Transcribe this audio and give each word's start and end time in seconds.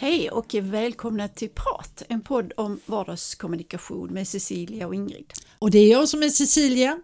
Hej 0.00 0.30
och 0.30 0.54
välkomna 0.54 1.28
till 1.28 1.48
Prat, 1.48 2.02
en 2.08 2.20
podd 2.20 2.52
om 2.56 2.80
vardagskommunikation 2.86 4.12
med 4.12 4.28
Cecilia 4.28 4.86
och 4.86 4.94
Ingrid. 4.94 5.32
Och 5.58 5.70
det 5.70 5.78
är 5.78 5.90
jag 5.90 6.08
som 6.08 6.22
är 6.22 6.28
Cecilia. 6.28 6.98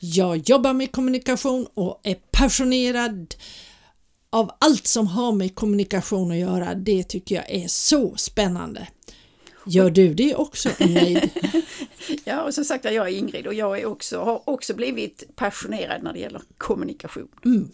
Jag 0.00 0.36
jobbar 0.36 0.72
med 0.72 0.92
kommunikation 0.92 1.66
och 1.74 2.00
är 2.02 2.14
passionerad 2.14 3.34
av 4.30 4.50
allt 4.58 4.86
som 4.86 5.06
har 5.06 5.32
med 5.32 5.54
kommunikation 5.54 6.30
att 6.30 6.36
göra. 6.36 6.74
Det 6.74 7.02
tycker 7.02 7.34
jag 7.34 7.50
är 7.50 7.68
så 7.68 8.16
spännande. 8.16 8.88
Gör 9.66 9.90
du 9.90 10.14
det 10.14 10.34
också 10.34 10.70
Ingrid? 10.78 11.30
ja, 12.24 12.42
och 12.42 12.54
som 12.54 12.64
sagt 12.64 12.84
jag 12.84 13.08
är 13.08 13.18
Ingrid 13.18 13.46
och 13.46 13.54
jag 13.54 13.80
är 13.80 13.86
också, 13.86 14.20
har 14.20 14.48
också 14.48 14.74
blivit 14.74 15.36
passionerad 15.36 16.02
när 16.02 16.12
det 16.12 16.18
gäller 16.18 16.42
kommunikation. 16.58 17.28
Mm. 17.44 17.70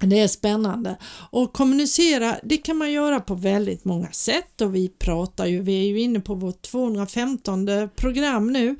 Det 0.00 0.20
är 0.20 0.28
spännande. 0.28 0.96
Och 1.30 1.52
kommunicera 1.52 2.36
det 2.42 2.56
kan 2.56 2.76
man 2.76 2.92
göra 2.92 3.20
på 3.20 3.34
väldigt 3.34 3.84
många 3.84 4.12
sätt. 4.12 4.60
Och 4.60 4.74
vi 4.74 4.88
pratar 4.88 5.46
ju, 5.46 5.62
vi 5.62 5.80
är 5.80 5.88
ju 5.88 6.00
inne 6.00 6.20
på 6.20 6.34
vårt 6.34 6.62
215 6.62 7.68
program 7.96 8.52
nu. 8.52 8.76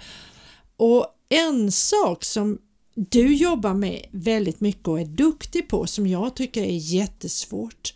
Och 0.77 1.07
en 1.29 1.73
sak 1.73 2.25
som 2.25 2.59
du 2.95 3.35
jobbar 3.35 3.75
med 3.75 4.07
väldigt 4.11 4.61
mycket 4.61 4.89
och 4.89 5.01
är 5.01 5.05
duktig 5.05 5.69
på 5.69 5.87
som 5.87 6.07
jag 6.07 6.37
tycker 6.37 6.63
är 6.63 6.77
jättesvårt 6.77 7.95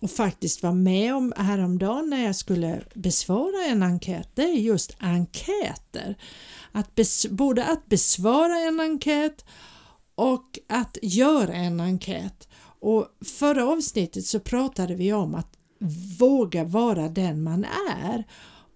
och 0.00 0.10
faktiskt 0.10 0.62
var 0.62 0.72
med 0.72 1.14
om 1.14 1.32
häromdagen 1.36 2.10
när 2.10 2.24
jag 2.24 2.36
skulle 2.36 2.82
besvara 2.94 3.64
en 3.64 3.82
enkät, 3.82 4.28
det 4.34 4.42
är 4.42 4.54
just 4.54 4.96
enkäter. 4.98 6.16
Att 6.72 6.94
bes 6.94 7.26
både 7.26 7.64
att 7.64 7.86
besvara 7.86 8.58
en 8.58 8.80
enkät 8.80 9.44
och 10.16 10.58
att 10.68 10.98
göra 11.02 11.54
en 11.54 11.80
enkät. 11.80 12.48
Och 12.80 13.06
förra 13.24 13.66
avsnittet 13.66 14.26
så 14.26 14.40
pratade 14.40 14.94
vi 14.94 15.12
om 15.12 15.34
att 15.34 15.58
våga 16.18 16.64
vara 16.64 17.08
den 17.08 17.42
man 17.42 17.66
är 18.04 18.24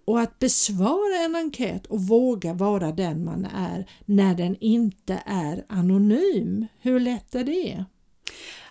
och 0.05 0.21
att 0.21 0.39
besvara 0.39 1.25
en 1.25 1.37
enkät 1.37 1.87
och 1.87 2.03
våga 2.03 2.55
vara 2.55 2.93
den 2.93 3.25
man 3.25 3.45
är 3.45 3.91
när 4.05 4.35
den 4.35 4.57
inte 4.61 5.23
är 5.27 5.65
anonym. 5.69 6.67
Hur 6.81 7.01
lätt 7.01 7.35
är 7.35 7.45
det? 7.45 7.85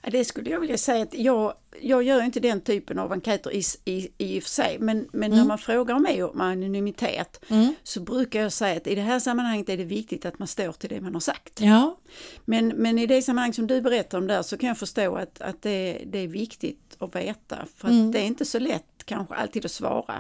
Det 0.02 0.26
skulle 0.26 0.50
jag 0.50 0.60
vilja 0.60 0.78
säga 0.78 1.04
att 1.04 1.14
jag, 1.14 1.54
jag 1.82 2.04
gör 2.04 2.24
inte 2.24 2.40
den 2.40 2.62
typen 2.62 3.00
av 3.00 3.12
enkäter 3.12 3.54
i, 3.54 3.64
i, 3.86 4.10
i 4.18 4.40
och 4.40 4.44
för 4.44 4.50
sig 4.50 4.78
men, 4.80 5.10
men 5.12 5.24
mm. 5.24 5.40
när 5.40 5.48
man 5.48 5.58
frågar 5.58 6.00
mig 6.00 6.24
om 6.24 6.42
anonymitet 6.42 7.46
mm. 7.48 7.74
så 7.84 8.00
brukar 8.00 8.42
jag 8.42 8.54
säga 8.54 8.78
att 8.78 8.88
i 8.88 8.96
det 8.96 9.02
här 9.02 9.20
sammanhanget 9.20 9.70
är 9.70 9.78
det 9.78 9.84
viktigt 9.84 10.26
att 10.26 10.40
man 10.40 10.48
står 10.48 10.72
till 10.72 10.90
det 10.90 11.02
man 11.02 11.14
har 11.14 11.22
sagt. 11.22 11.62
Ja. 11.62 11.98
Men, 12.46 12.68
men 12.68 13.00
i 13.00 13.06
det 13.06 13.22
sammanhang 13.22 13.54
som 13.54 13.68
du 13.68 13.82
berättar 13.82 14.18
om 14.18 14.28
där 14.28 14.42
så 14.42 14.58
kan 14.58 14.68
jag 14.68 14.78
förstå 14.78 15.16
att, 15.16 15.42
att 15.42 15.62
det, 15.62 16.02
det 16.06 16.20
är 16.20 16.28
viktigt 16.28 16.96
att 17.00 17.16
veta 17.16 17.58
för 17.76 17.88
att 17.88 17.94
mm. 17.94 18.12
det 18.12 18.20
är 18.20 18.26
inte 18.26 18.46
så 18.46 18.60
lätt 18.60 18.84
kanske 19.06 19.36
alltid 19.36 19.66
att 19.66 19.72
svara. 19.72 20.16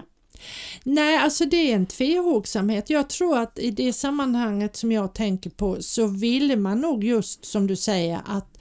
Nej, 0.83 1.17
alltså 1.17 1.45
det 1.45 1.71
är 1.71 1.75
en 1.75 1.85
tvehågsamhet. 1.85 2.89
Jag 2.89 3.09
tror 3.09 3.37
att 3.37 3.59
i 3.59 3.71
det 3.71 3.93
sammanhanget 3.93 4.75
som 4.75 4.91
jag 4.91 5.13
tänker 5.13 5.49
på 5.49 5.81
så 5.81 6.07
ville 6.07 6.55
man 6.55 6.81
nog 6.81 7.03
just 7.03 7.45
som 7.45 7.67
du 7.67 7.75
säger 7.75 8.21
att 8.25 8.59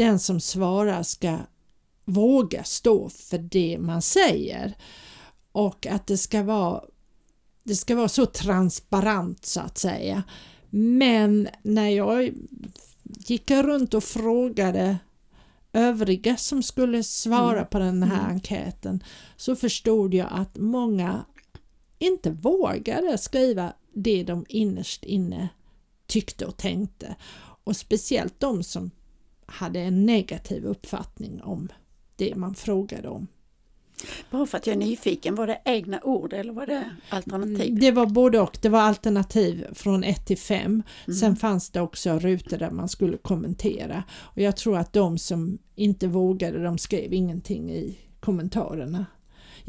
den 0.00 0.18
som 0.18 0.40
svarar 0.40 1.02
ska 1.02 1.38
våga 2.04 2.64
stå 2.64 3.08
för 3.08 3.38
det 3.38 3.78
man 3.80 4.02
säger 4.02 4.76
och 5.52 5.86
att 5.86 6.06
det 6.06 6.16
ska 6.16 6.42
vara 6.42 6.84
det 7.62 7.76
ska 7.76 7.96
vara 7.96 8.08
så 8.08 8.26
transparent 8.26 9.44
så 9.44 9.60
att 9.60 9.78
säga. 9.78 10.22
Men 10.70 11.48
när 11.62 11.88
jag 11.88 12.32
gick 13.04 13.50
runt 13.50 13.94
och 13.94 14.04
frågade 14.04 14.98
övriga 15.72 16.36
som 16.36 16.62
skulle 16.62 17.02
svara 17.02 17.58
mm. 17.58 17.66
på 17.70 17.78
den 17.78 18.02
här 18.02 18.20
mm. 18.20 18.30
enkäten 18.30 19.04
så 19.36 19.56
förstod 19.56 20.14
jag 20.14 20.28
att 20.30 20.58
många 20.58 21.24
inte 21.98 22.30
vågade 22.30 23.18
skriva 23.18 23.72
det 23.94 24.22
de 24.22 24.46
innerst 24.48 25.04
inne 25.04 25.48
tyckte 26.06 26.46
och 26.46 26.56
tänkte. 26.56 27.16
Och 27.64 27.76
speciellt 27.76 28.40
de 28.40 28.62
som 28.62 28.90
hade 29.50 29.80
en 29.80 30.06
negativ 30.06 30.64
uppfattning 30.64 31.42
om 31.42 31.68
det 32.16 32.34
man 32.34 32.54
frågade 32.54 33.08
om. 33.08 33.26
Bara 34.30 34.46
för 34.46 34.58
att 34.58 34.66
jag 34.66 34.74
är 34.74 34.80
nyfiken, 34.80 35.34
var 35.34 35.46
det 35.46 35.60
egna 35.64 36.00
ord 36.02 36.32
eller 36.32 36.52
var 36.52 36.66
det 36.66 36.90
alternativ? 37.08 37.80
Det 37.80 37.90
var 37.90 38.06
både 38.06 38.40
och, 38.40 38.58
det 38.62 38.68
var 38.68 38.80
alternativ 38.80 39.66
från 39.72 40.04
1 40.04 40.26
till 40.26 40.38
5. 40.38 40.82
Mm. 41.06 41.16
Sen 41.18 41.36
fanns 41.36 41.70
det 41.70 41.80
också 41.80 42.18
rutor 42.18 42.56
där 42.58 42.70
man 42.70 42.88
skulle 42.88 43.16
kommentera 43.16 44.04
och 44.12 44.38
jag 44.42 44.56
tror 44.56 44.78
att 44.78 44.92
de 44.92 45.18
som 45.18 45.58
inte 45.74 46.06
vågade 46.06 46.62
de 46.62 46.78
skrev 46.78 47.12
ingenting 47.12 47.70
i 47.70 47.98
kommentarerna. 48.20 49.06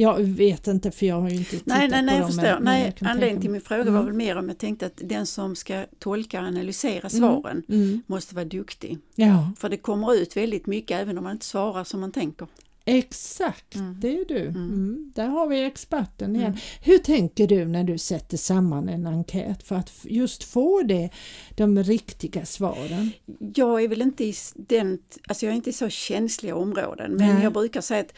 Jag 0.02 0.20
vet 0.20 0.68
inte 0.68 0.92
för 0.92 1.06
jag 1.06 1.22
har 1.22 1.30
ju 1.30 1.36
inte 1.36 1.50
tittat 1.50 1.68
nej, 1.68 1.88
nej, 1.90 2.02
nej, 2.02 2.16
på 2.16 2.22
jag 2.22 2.28
förstår. 2.28 2.60
Men, 2.60 2.64
nej, 2.64 2.96
anledningen 3.02 3.42
till 3.42 3.50
min 3.50 3.62
fråga 3.62 3.82
mm. 3.82 3.94
var 3.94 4.04
väl 4.04 4.14
mer 4.14 4.38
om 4.38 4.48
jag 4.48 4.58
tänkte 4.58 4.86
att 4.86 5.02
den 5.04 5.26
som 5.26 5.56
ska 5.56 5.86
tolka 6.00 6.42
och 6.42 6.48
analysera 6.48 7.10
mm. 7.10 7.10
svaren 7.10 7.64
mm. 7.70 8.02
måste 8.08 8.36
vara 8.36 8.46
duktig. 8.46 8.98
Ja. 9.16 9.52
För 9.58 9.70
det 9.70 9.78
kommer 9.78 10.16
ut 10.16 10.38
väldigt 10.38 10.68
mycket 10.68 11.02
även 11.02 11.18
om 11.18 11.24
man 11.24 11.34
inte 11.34 11.46
svarar 11.46 11.84
som 11.84 12.00
man 12.00 12.12
tänker. 12.12 12.48
Exakt, 12.86 13.76
mm. 13.76 14.00
det 14.00 14.20
är 14.20 14.26
du. 14.26 14.42
Mm. 14.42 14.56
mm. 14.56 15.12
Där 15.16 15.28
har 15.28 15.48
vi 15.48 15.64
experten 15.64 16.36
igen. 16.36 16.48
Mm. 16.48 16.60
Hur 16.84 16.98
tänker 16.98 17.48
du 17.48 17.66
när 17.66 17.84
du 17.84 17.98
sätter 17.98 18.38
samman 18.38 18.90
en 18.90 19.08
enkät 19.08 19.64
för 19.64 19.76
att 19.76 19.92
just 20.04 20.44
få 20.44 20.82
det, 20.82 21.10
de 21.56 21.84
riktiga 21.84 22.46
svaren? 22.46 23.12
Jag 23.56 23.84
är 23.84 23.88
väl 23.88 24.02
inte 24.02 24.24
i 24.24 24.34
den, 24.56 25.00
alltså 25.28 25.46
jag 25.46 25.52
är 25.52 25.56
inte 25.56 25.70
i 25.70 25.74
så 25.74 25.90
känsliga 25.90 26.56
områden 26.56 27.12
men 27.12 27.36
Nej. 27.36 27.44
jag 27.44 27.54
brukar 27.54 27.82
säga 27.82 28.02
att 28.02 28.14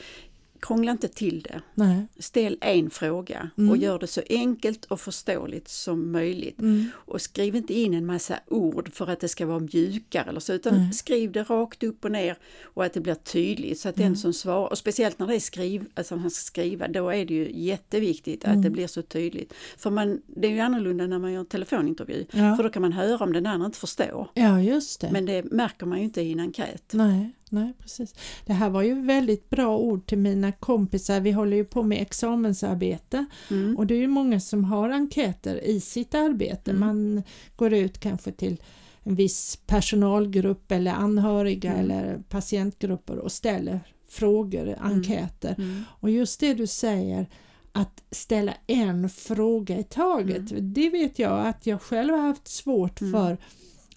krångla 0.63 0.91
inte 0.91 1.07
till 1.07 1.41
det. 1.41 1.61
Nej. 1.73 2.07
Ställ 2.19 2.57
en 2.61 2.89
fråga 2.89 3.49
mm. 3.57 3.69
och 3.69 3.77
gör 3.77 3.99
det 3.99 4.07
så 4.07 4.21
enkelt 4.29 4.85
och 4.85 4.99
förståeligt 4.99 5.67
som 5.67 6.11
möjligt. 6.11 6.59
Mm. 6.59 6.85
Och 6.95 7.21
skriv 7.21 7.55
inte 7.55 7.73
in 7.73 7.93
en 7.93 8.05
massa 8.05 8.39
ord 8.47 8.93
för 8.93 9.09
att 9.09 9.19
det 9.19 9.27
ska 9.27 9.45
vara 9.45 9.59
mjukare 9.59 10.29
eller 10.29 10.39
så 10.39 10.53
utan 10.53 10.75
Nej. 10.75 10.93
skriv 10.93 11.31
det 11.31 11.43
rakt 11.43 11.83
upp 11.83 12.05
och 12.05 12.11
ner 12.11 12.37
och 12.63 12.85
att 12.85 12.93
det 12.93 13.01
blir 13.01 13.15
tydligt 13.15 13.79
så 13.79 13.89
att 13.89 13.97
mm. 13.97 14.09
den 14.09 14.17
som 14.17 14.33
svarar, 14.33 14.69
och 14.69 14.77
speciellt 14.77 15.19
när 15.19 15.27
det 15.27 15.35
är 15.35 15.39
skriv, 15.39 15.85
alltså 15.93 16.15
han 16.15 16.31
ska 16.31 16.41
skriva, 16.41 16.87
då 16.87 17.09
är 17.09 17.25
det 17.25 17.33
ju 17.33 17.51
jätteviktigt 17.53 18.43
att 18.43 18.53
det 18.53 18.67
mm. 18.67 18.73
blir 18.73 18.87
så 18.87 19.01
tydligt. 19.01 19.53
För 19.77 19.89
man, 19.89 20.21
det 20.27 20.47
är 20.47 20.51
ju 20.51 20.59
annorlunda 20.59 21.07
när 21.07 21.19
man 21.19 21.31
gör 21.31 21.39
en 21.39 21.45
telefonintervju 21.45 22.25
ja. 22.31 22.55
för 22.55 22.63
då 22.63 22.69
kan 22.69 22.81
man 22.81 22.93
höra 22.93 23.23
om 23.23 23.33
den 23.33 23.45
andra 23.45 23.65
inte 23.65 23.79
förstår. 23.79 24.27
Ja, 24.33 24.61
just 24.61 25.01
det. 25.01 25.09
Men 25.11 25.25
det 25.25 25.43
märker 25.43 25.85
man 25.85 25.97
ju 25.97 26.03
inte 26.03 26.21
i 26.21 26.31
en 26.31 26.39
enkät. 26.39 26.93
Nej 26.93 27.31
nej 27.53 27.73
precis. 27.79 28.15
Det 28.45 28.53
här 28.53 28.69
var 28.69 28.81
ju 28.81 29.01
väldigt 29.01 29.49
bra 29.49 29.77
ord 29.77 30.05
till 30.05 30.17
mina 30.17 30.51
kompisar. 30.51 31.19
Vi 31.19 31.31
håller 31.31 31.57
ju 31.57 31.65
på 31.65 31.83
med 31.83 32.01
examensarbete 32.01 33.25
mm. 33.51 33.77
och 33.77 33.87
det 33.87 33.93
är 33.95 33.99
ju 33.99 34.07
många 34.07 34.39
som 34.39 34.63
har 34.63 34.89
enkäter 34.89 35.63
i 35.63 35.79
sitt 35.79 36.15
arbete. 36.15 36.71
Mm. 36.71 36.79
Man 36.79 37.23
går 37.55 37.73
ut 37.73 37.99
kanske 37.99 38.31
till 38.31 38.61
en 39.03 39.15
viss 39.15 39.59
personalgrupp 39.67 40.71
eller 40.71 40.91
anhöriga 40.91 41.73
mm. 41.73 41.83
eller 41.83 42.23
patientgrupper 42.29 43.17
och 43.17 43.31
ställer 43.31 43.79
frågor, 44.09 44.67
mm. 44.67 44.79
enkäter. 44.81 45.55
Mm. 45.57 45.83
Och 45.89 46.09
just 46.09 46.39
det 46.39 46.53
du 46.53 46.67
säger 46.67 47.27
att 47.71 48.03
ställa 48.11 48.53
en 48.67 49.09
fråga 49.09 49.79
i 49.79 49.83
taget, 49.83 50.51
mm. 50.51 50.73
det 50.73 50.89
vet 50.89 51.19
jag 51.19 51.47
att 51.47 51.65
jag 51.65 51.81
själv 51.81 52.13
har 52.13 52.21
haft 52.21 52.47
svårt 52.47 52.99
för 52.99 53.37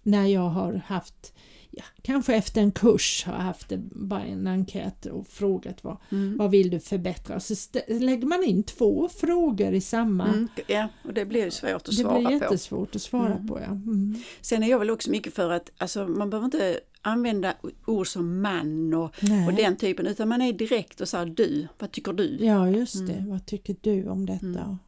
när 0.02 0.26
jag 0.26 0.49
har 0.49 0.82
haft 0.87 1.32
ja, 1.76 1.84
kanske 2.02 2.34
efter 2.34 2.61
en 2.61 2.73
kurs 2.73 3.25
har 3.26 3.32
haft 3.32 3.73
bara 3.90 4.25
en 4.25 4.46
enkät 4.46 5.06
och 5.06 5.26
frågat 5.26 5.84
vad, 5.84 5.96
mm. 6.11 6.37
vad 6.37 6.50
vill 6.50 6.70
du 6.70 6.81
förbättra? 6.81 7.40
Så 7.40 7.55
lägger 7.88 8.26
man 8.26 8.44
in 8.44 8.62
två 8.62 9.08
frågor 9.08 9.73
i 9.73 9.81
samma. 9.81 10.28
Mm, 10.28 10.49
ja, 10.67 10.88
och 11.02 11.14
det 11.14 11.25
blir 11.25 11.44
ju 11.44 11.50
svårt 11.50 11.75
att 11.75 11.84
det 11.84 11.93
svara 11.93 12.14
på. 12.14 12.20
Det 12.20 12.26
blir 12.26 12.40
jättesvårt 12.40 12.96
att 12.96 13.02
svara 13.02 13.34
mm. 13.34 13.46
på. 13.46 13.61
Ja. 13.61 13.67
Mm. 13.67 14.23
Sen 14.40 14.62
är 14.62 14.70
jag 14.70 14.78
väl 14.78 14.90
också 14.90 15.11
mycket 15.11 15.34
för 15.34 15.50
att 15.50 15.70
alltså, 15.78 16.06
man 16.06 16.31
behöver 16.31 16.44
inte 16.44 16.81
använda 17.02 17.55
ord 17.87 18.06
som 18.06 18.43
man 18.43 18.94
och, 18.94 19.14
och 19.49 19.55
den 19.56 19.76
typen 19.76 20.06
utan 20.06 20.28
man 20.28 20.43
är 20.43 20.52
direkt 20.52 21.00
och 21.00 21.08
säger 21.08 21.26
du, 21.26 21.69
vad 21.78 21.93
tycker 21.93 22.12
du? 22.12 22.37
Ja 22.40 22.70
just 22.70 23.06
det, 23.06 23.12
mm. 23.12 23.31
vad 23.31 23.46
tycker 23.46 23.76
du 23.81 24.08
om 24.08 24.26
detta? 24.26 24.78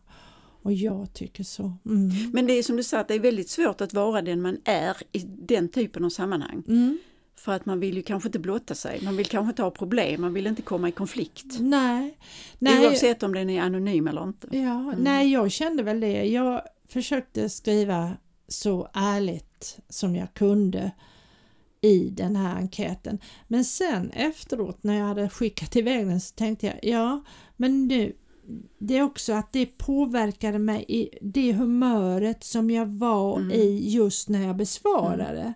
Och 0.62 0.72
jag 0.72 1.12
tycker 1.12 1.44
så. 1.44 1.72
Mm. 1.86 2.30
Men 2.32 2.46
det 2.46 2.52
är 2.52 2.62
som 2.62 2.76
du 2.76 2.82
sa, 2.82 2.98
att 2.98 3.08
det 3.08 3.14
är 3.14 3.20
väldigt 3.20 3.48
svårt 3.48 3.80
att 3.80 3.94
vara 3.94 4.22
den 4.22 4.42
man 4.42 4.58
är 4.64 4.96
i 5.12 5.18
den 5.38 5.68
typen 5.68 6.04
av 6.04 6.10
sammanhang. 6.10 6.62
Mm. 6.68 6.98
För 7.36 7.52
att 7.52 7.66
man 7.66 7.80
vill 7.80 7.96
ju 7.96 8.02
kanske 8.02 8.28
inte 8.28 8.38
blotta 8.38 8.74
sig, 8.74 9.00
man 9.02 9.16
vill 9.16 9.26
kanske 9.26 9.50
inte 9.50 9.62
ha 9.62 9.70
problem, 9.70 10.20
man 10.20 10.34
vill 10.34 10.46
inte 10.46 10.62
komma 10.62 10.88
i 10.88 10.92
konflikt. 10.92 11.60
Nej. 11.60 12.18
nej. 12.58 12.86
Oavsett 12.86 13.22
om 13.22 13.34
den 13.34 13.50
är 13.50 13.62
anonym 13.62 14.08
eller 14.08 14.22
inte. 14.22 14.48
Ja, 14.50 14.80
mm. 14.80 14.94
Nej, 14.98 15.32
jag 15.32 15.50
kände 15.50 15.82
väl 15.82 16.00
det. 16.00 16.24
Jag 16.24 16.62
försökte 16.88 17.48
skriva 17.48 18.12
så 18.48 18.88
ärligt 18.94 19.78
som 19.88 20.16
jag 20.16 20.34
kunde 20.34 20.92
i 21.80 22.10
den 22.10 22.36
här 22.36 22.56
enkäten. 22.56 23.18
Men 23.48 23.64
sen 23.64 24.10
efteråt 24.10 24.82
när 24.82 24.98
jag 24.98 25.06
hade 25.06 25.28
skickat 25.28 25.76
iväg 25.76 26.06
den 26.06 26.20
så 26.20 26.34
tänkte 26.34 26.66
jag, 26.66 26.78
ja 26.82 27.24
men 27.56 27.86
nu 27.86 28.16
det 28.78 28.98
är 28.98 29.02
också 29.02 29.32
att 29.32 29.52
det 29.52 29.66
påverkade 29.78 30.58
mig 30.58 30.84
i 30.88 31.18
det 31.20 31.52
humöret 31.52 32.44
som 32.44 32.70
jag 32.70 32.86
var 32.86 33.38
mm. 33.38 33.50
i 33.50 33.88
just 33.88 34.28
när 34.28 34.46
jag 34.46 34.56
besvarade. 34.56 35.40
Mm. 35.40 35.52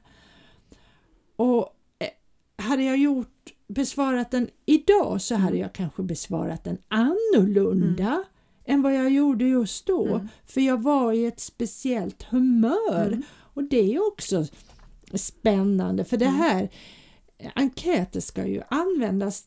Och 1.36 1.68
eh, 1.98 2.64
hade 2.64 2.84
jag 2.84 2.96
gjort 2.98 3.52
besvarat 3.68 4.30
den 4.30 4.48
idag 4.66 5.22
så 5.22 5.34
hade 5.34 5.48
Mm. 5.56 5.60
jag 5.60 5.72
kanske 5.72 6.02
besvarat 6.02 6.64
den 6.64 6.78
annorlunda 6.88 8.24
än 8.64 8.82
vad 8.82 8.94
jag 8.94 9.10
gjorde 9.10 9.44
just 9.44 9.86
då. 9.86 10.06
Mm. 10.06 10.28
För 10.46 10.60
jag 10.60 10.82
var 10.82 11.12
i 11.12 11.26
ett 11.26 11.40
speciellt 11.40 12.22
humör. 12.22 13.06
Mm. 13.06 13.22
Och 13.54 13.64
det 13.64 13.94
är 13.94 14.06
också 14.06 14.46
spännande 15.14 16.04
för 16.04 16.16
det 16.16 16.24
Mm. 16.24 16.40
här 16.40 16.68
enkäter 17.54 18.20
ska 18.20 18.46
ju 18.46 18.62
användas 18.68 19.44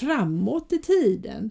framåt 0.00 0.72
i 0.72 0.78
tiden. 0.78 1.50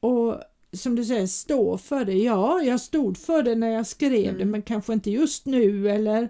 Och 0.00 0.40
som 0.72 0.96
du 0.96 1.04
säger, 1.04 1.26
stå 1.26 1.78
för 1.78 2.04
det. 2.04 2.14
Ja, 2.14 2.60
jag 2.62 2.80
stod 2.80 3.18
för 3.18 3.42
det 3.42 3.54
när 3.54 3.70
jag 3.70 3.86
skrev 3.86 4.10
det 4.10 4.26
Mm. 4.28 4.50
men 4.50 4.62
kanske 4.62 4.92
inte 4.92 5.10
just 5.10 5.46
nu 5.46 5.90
eller 5.90 6.22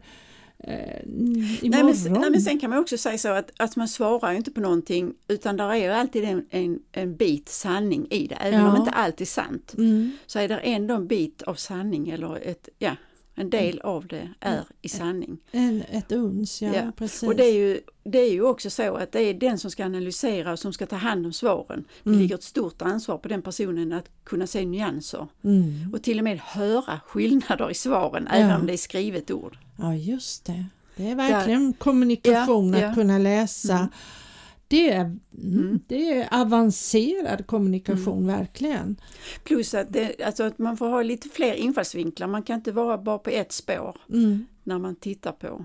eh. 0.58 1.00
Nej 1.04 1.58
men, 1.62 1.94
nej 2.12 2.30
men 2.30 2.40
sen 2.40 2.58
kan 2.60 2.70
man 2.70 2.78
också 2.78 2.98
säga 2.98 3.18
så 3.18 3.28
att, 3.28 3.50
att 3.56 3.76
man 3.76 3.88
svarar 3.88 4.30
ju 4.32 4.36
inte 4.36 4.50
på 4.50 4.60
någonting 4.60 5.14
utan 5.28 5.56
där 5.56 5.70
är 5.70 5.74
ju 5.76 5.86
alltid 5.88 6.24
en, 6.24 6.46
en, 6.50 6.78
en 6.92 7.16
bit 7.16 7.48
sanning 7.48 8.06
i 8.10 8.26
det. 8.26 8.34
Även 8.34 8.60
Ja. 8.60 8.70
om 8.70 8.76
inte 8.76 8.90
allt 8.90 9.20
är 9.20 9.24
sant 9.24 9.74
mm. 9.78 10.10
så 10.26 10.38
är 10.38 10.48
det 10.48 10.56
ändå 10.58 10.94
en 10.94 11.06
bit 11.06 11.42
av 11.42 11.54
sanning 11.54 12.08
eller 12.08 12.48
ett, 12.48 12.68
ja, 12.78 12.96
en 13.34 13.50
del 13.50 13.80
av 13.80 14.06
det 14.06 14.28
är 14.40 14.64
i 14.82 14.88
sanning. 14.88 15.38
en, 15.50 15.82
ett 15.90 16.12
uns, 16.12 16.62
ja, 16.62 16.74
Ja, 16.74 16.92
precis. 16.96 17.22
Och 17.28 17.36
det 17.36 17.44
är, 17.44 17.52
ju, 17.54 17.80
det 18.04 18.18
är 18.18 18.32
ju 18.32 18.42
också 18.42 18.70
så 18.70 18.94
att 18.96 19.12
det 19.12 19.20
är 19.20 19.34
den 19.34 19.58
som 19.58 19.70
ska 19.70 19.84
analysera 19.84 20.52
och 20.52 20.58
som 20.58 20.72
ska 20.72 20.86
ta 20.86 20.96
hand 20.96 21.26
om 21.26 21.32
svaren. 21.32 21.84
Det 22.02 22.10
Mm. 22.10 22.20
ligger 22.22 22.34
ett 22.34 22.42
stort 22.42 22.82
ansvar 22.82 23.18
på 23.18 23.28
den 23.28 23.42
personen 23.42 23.92
att 23.92 24.10
kunna 24.24 24.46
se 24.46 24.64
nyanser 24.66 25.26
mm. 25.44 25.90
och 25.94 26.02
till 26.02 26.18
och 26.18 26.24
med 26.24 26.38
höra 26.40 27.00
skillnader 27.06 27.70
i 27.70 27.74
svaren 27.74 28.26
även 28.26 28.50
Ja. 28.50 28.56
om 28.58 28.66
det 28.66 28.72
är 28.72 28.76
skrivet 28.76 29.30
ord. 29.30 29.58
Ja, 29.78 29.94
just 29.94 30.44
det. 30.44 30.64
Det 30.96 31.10
är 31.10 31.14
verkligen 31.14 31.72
kommunikation 31.72 32.70
Ja, 32.72 32.76
att 32.76 32.82
ja. 32.82 32.94
kunna 32.94 33.18
läsa. 33.18 33.88
Mm. 34.72 34.86
Det, 34.86 34.90
är, 34.90 35.00
mm, 35.00 35.20
Mm. 35.32 35.80
det 35.86 36.12
är 36.12 36.40
avancerad 36.40 37.46
kommunikation, 37.46 38.26
verkligen. 38.26 39.00
Plus 39.44 39.74
att, 39.74 39.92
det, 39.92 40.22
alltså 40.22 40.42
att 40.44 40.58
man 40.58 40.76
får 40.76 40.88
ha 40.88 41.02
lite 41.02 41.28
fler 41.28 41.54
infallsvinklar, 41.54 42.26
man 42.26 42.42
kan 42.42 42.56
inte 42.56 42.72
vara 42.72 42.98
bara 42.98 43.18
på 43.18 43.30
ett 43.30 43.52
spår 43.52 43.96
Mm. 44.08 44.46
när 44.64 44.78
man 44.78 44.96
tittar 44.96 45.32
på 45.32 45.64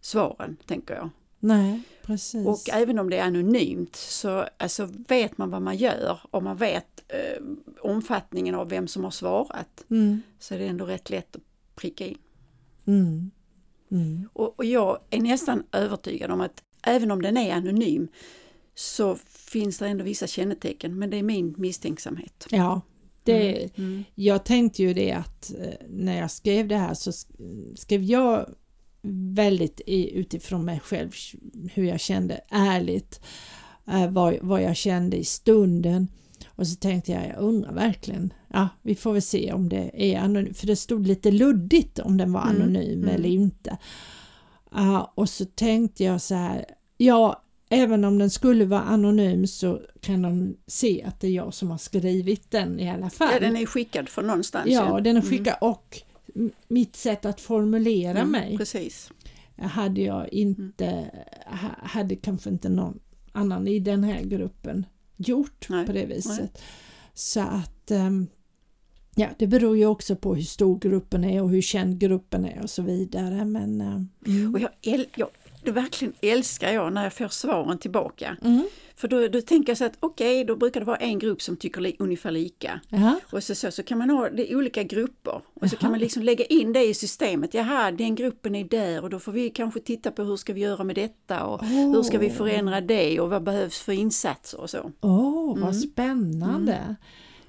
svaren, 0.00 0.56
tänker 0.66 0.94
jag. 0.94 1.10
Nej, 1.42 1.82
precis. 2.02 2.46
Och 2.46 2.74
även 2.74 2.98
om 2.98 3.10
det 3.10 3.16
är 3.18 3.24
anonymt 3.24 3.96
så 3.96 4.44
alltså, 4.58 4.88
vet 5.08 5.38
man 5.38 5.50
vad 5.50 5.62
man 5.62 5.76
gör 5.76 6.20
och 6.30 6.42
man 6.42 6.56
vet 6.56 7.02
eh, 7.08 7.42
omfattningen 7.80 8.54
av 8.54 8.68
vem 8.68 8.88
som 8.88 9.04
har 9.04 9.10
svarat 9.10 9.84
mm. 9.90 10.22
så 10.38 10.54
är 10.54 10.58
det 10.58 10.66
ändå 10.66 10.84
rätt 10.84 11.10
lätt 11.10 11.36
att 11.36 11.42
pricka 11.74 12.06
in. 12.06 12.18
Mm. 12.86 13.30
Mm. 13.90 14.28
Och, 14.32 14.58
och 14.58 14.64
jag 14.64 14.98
är 15.10 15.20
nästan 15.20 15.62
övertygad 15.72 16.30
om 16.30 16.40
att 16.40 16.62
även 16.82 17.10
om 17.10 17.22
den 17.22 17.36
är 17.36 17.52
anonym 17.54 18.08
så 18.74 19.16
finns 19.26 19.78
det 19.78 19.86
ändå 19.88 20.04
vissa 20.04 20.26
kännetecken, 20.26 20.98
men 20.98 21.10
det 21.10 21.16
är 21.16 21.22
min 21.22 21.54
misstänksamhet. 21.58 22.46
Ja, 22.50 22.80
det, 23.24 23.68
Mm. 23.78 24.04
jag 24.14 24.44
tänkte 24.44 24.82
ju 24.82 24.94
det 24.94 25.12
att 25.12 25.52
eh, 25.58 25.86
när 25.88 26.18
jag 26.20 26.30
skrev 26.30 26.68
det 26.68 26.76
här 26.76 26.94
så 26.94 27.10
sk- 27.10 27.74
skrev 27.76 28.02
jag 28.02 28.48
väldigt 29.34 29.80
i, 29.86 30.10
utifrån 30.18 30.64
mig 30.64 30.80
själv 30.80 31.10
hur 31.74 31.84
jag 31.84 32.00
kände 32.00 32.40
ärligt 32.50 33.20
eh, 33.86 34.10
vad, 34.10 34.36
vad 34.42 34.62
jag 34.62 34.76
kände 34.76 35.16
i 35.16 35.24
stunden 35.24 36.08
och 36.48 36.66
så 36.66 36.76
tänkte 36.76 37.12
jag, 37.12 37.28
jag 37.28 37.38
undrar 37.38 37.72
verkligen, 37.72 38.32
ja 38.48 38.68
vi 38.82 38.94
får 38.94 39.12
väl 39.12 39.22
se 39.22 39.52
om 39.52 39.68
det 39.68 39.90
är 39.94 40.18
anonymt, 40.18 40.56
för 40.58 40.66
det 40.66 40.76
stod 40.76 41.06
lite 41.06 41.30
luddigt 41.30 41.98
om 41.98 42.16
den 42.16 42.32
var 42.32 42.42
Mm, 42.42 42.56
anonym 42.62 42.98
mm. 43.02 43.14
eller 43.14 43.28
inte. 43.28 43.78
Ja, 44.70 45.12
och 45.14 45.28
så 45.28 45.44
tänkte 45.44 46.04
jag 46.04 46.20
så 46.20 46.34
här, 46.34 46.64
ja 46.96 47.42
även 47.72 48.04
om 48.04 48.18
den 48.18 48.30
skulle 48.30 48.64
vara 48.64 48.80
anonym 48.82 49.46
så 49.46 49.80
kan 50.00 50.22
de 50.22 50.56
se 50.66 51.02
att 51.06 51.20
det 51.20 51.26
är 51.26 51.30
jag 51.32 51.54
som 51.54 51.70
har 51.70 51.78
skrivit 51.78 52.50
den 52.50 52.80
i 52.80 52.90
alla 52.90 53.10
fall. 53.10 53.28
Ja, 53.32 53.40
den 53.40 53.56
är 53.56 53.66
skickad 53.66 54.08
från 54.08 54.26
någonstans. 54.26 54.66
Ja, 54.70 54.98
ju. 54.98 55.04
den 55.04 55.16
är 55.16 55.20
Mm. 55.20 55.30
skickad 55.32 55.54
och 55.60 56.00
m- 56.34 56.50
mitt 56.68 56.96
sätt 56.96 57.24
att 57.24 57.40
formulera 57.40 58.18
Mm, 58.18 58.30
mig 58.30 58.56
Precis. 58.58 59.10
hade 59.56 60.00
jag 60.00 60.28
inte, 60.32 61.10
ha- 61.46 61.86
hade 61.88 62.16
kanske 62.16 62.50
inte 62.50 62.68
någon 62.68 62.98
annan 63.32 63.68
i 63.68 63.78
den 63.78 64.04
här 64.04 64.22
gruppen 64.22 64.86
gjort 65.16 65.66
Nej, 65.68 65.86
på 65.86 65.92
det 65.92 66.06
viset. 66.06 66.62
Så 67.14 67.40
att 67.40 67.90
ehm, 67.90 68.26
ja, 69.14 69.26
det 69.38 69.46
beror 69.46 69.76
ju 69.76 69.86
också 69.86 70.16
på 70.16 70.34
hur 70.34 70.42
stor 70.42 70.78
gruppen 70.78 71.24
är 71.24 71.42
och 71.42 71.50
hur 71.50 71.62
känd 71.62 71.98
gruppen 71.98 72.44
är 72.44 72.62
och 72.62 72.70
så 72.70 72.82
vidare. 72.82 73.44
Men, 73.44 73.80
eh, 73.80 74.00
mm. 74.26 74.54
Och 74.54 74.60
jag, 74.60 74.70
jag, 75.14 75.28
det 75.64 75.70
verkligen 75.72 76.14
älskar 76.22 76.72
jag 76.72 76.92
när 76.92 77.02
jag 77.02 77.12
får 77.12 77.28
svaren 77.28 77.78
tillbaka. 77.78 78.36
Mm. 78.44 78.62
För 78.96 79.08
då, 79.08 79.28
då 79.28 79.40
tänker 79.40 79.70
jag 79.70 79.78
så 79.78 79.84
att 79.84 79.96
okej, 80.00 80.44
då 80.44 80.56
brukar 80.56 80.80
det 80.80 80.86
vara 80.86 80.96
en 80.96 81.18
grupp 81.18 81.42
som 81.42 81.56
tycker 81.56 81.80
li, 81.80 81.96
ungefär 81.98 82.30
lika. 82.30 82.80
Ja. 82.88 83.20
Och 83.32 83.42
så, 83.44 83.54
så, 83.54 83.70
så 83.70 83.82
kan 83.82 83.98
man 83.98 84.10
ha 84.10 84.28
det 84.30 84.56
olika 84.56 84.82
grupper 84.82 85.42
och 85.54 85.68
så 85.70 85.74
Jaha. 85.74 85.80
kan 85.80 85.90
man 85.90 86.00
liksom 86.00 86.22
lägga 86.22 86.44
in 86.44 86.72
det 86.72 86.84
i 86.84 86.94
systemet. 86.94 87.54
Jaha, 87.54 87.90
den 87.90 88.14
gruppen 88.14 88.54
är 88.54 88.64
där 88.64 89.02
och 89.02 89.10
då 89.10 89.18
får 89.18 89.32
vi 89.32 89.50
kanske 89.50 89.80
titta 89.80 90.10
på 90.10 90.22
hur 90.22 90.36
ska 90.36 90.52
vi 90.52 90.60
göra 90.60 90.84
med 90.84 90.96
detta 90.96 91.44
och 91.46 91.64
hur 91.64 92.02
ska 92.02 92.18
vi 92.18 92.30
förändra 92.30 92.80
det 92.80 93.20
och 93.20 93.30
vad 93.30 93.42
behövs 93.42 93.78
för 93.80 93.92
insatser 93.92 94.60
och 94.60 94.70
så. 94.70 94.92
Åh, 95.00 95.46
vad 95.48 95.56
Mm. 95.62 95.72
spännande! 95.74 96.96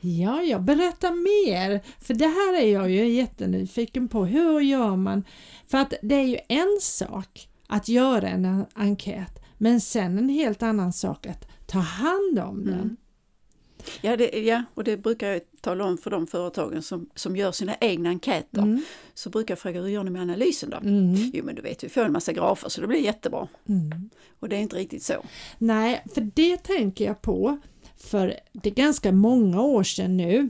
Ja, 0.01 0.42
ja, 0.42 0.59
berätta 0.59 1.12
mer! 1.12 1.81
För 2.00 2.13
det 2.13 2.27
här 2.27 2.62
är 2.62 2.74
jag 2.74 2.92
ju 2.92 3.07
jättenyfiken 3.07 4.07
på. 4.07 4.25
Hur 4.25 4.59
gör 4.59 4.95
man? 4.95 5.24
För 5.68 5.77
att 5.77 5.94
det 6.01 6.15
är 6.15 6.27
ju 6.27 6.38
en 6.48 6.77
sak 6.81 7.50
att 7.68 7.88
göra 7.88 8.30
en 8.30 8.65
enkät, 8.74 9.39
men 9.57 9.81
sen 9.81 10.18
en 10.18 10.30
helt 10.30 10.63
annan 10.63 10.94
sak 10.94 11.25
att 11.25 11.48
ta 11.68 11.80
hand 11.80 12.39
om 12.39 12.65
den. 12.65 12.74
Mm. 12.74 12.98
Ja, 14.01 14.18
det, 14.18 14.39
ja, 14.39 14.63
och 14.74 14.84
det 14.84 14.98
brukar 14.98 15.27
jag 15.27 15.41
tala 15.62 15.86
om 15.86 15.98
för 15.98 16.10
de 16.10 16.27
företagen 16.27 16.81
som, 16.81 17.10
som 17.15 17.36
gör 17.36 17.51
sina 17.51 17.75
egna 17.81 18.10
enkäter. 18.10 18.62
Mm. 18.62 18.84
Så 19.13 19.29
brukar 19.29 19.51
jag 19.51 19.60
fråga 19.60 19.81
hur 19.81 19.88
gör 19.88 20.03
ni 20.03 20.10
med 20.10 20.22
analysen 20.22 20.70
då? 20.70 20.77
Mm. 20.77 21.31
Jo 21.34 21.46
men 21.46 21.55
du 21.55 21.62
vet, 21.62 21.84
vi 21.84 21.89
får 21.89 22.01
en 22.01 22.12
massa 22.12 22.34
grafer 22.34 22.70
så 22.70 22.81
det 22.81 22.88
blir 22.88 23.00
jättebra. 23.00 23.48
Mm. 23.70 24.10
Och 24.39 24.50
det 24.50 24.55
är 24.55 24.60
inte 24.60 24.75
riktigt 24.75 25.03
så. 25.03 25.25
Nej, 25.58 26.03
för 26.13 26.31
det 26.36 26.58
tänker 26.58 27.05
jag 27.05 27.22
på. 27.22 27.60
För 28.03 28.39
det 28.53 28.70
är 28.70 28.74
ganska 28.74 29.12
många 29.12 29.62
år 29.62 29.84
sedan 29.84 30.17
nu. 30.17 30.50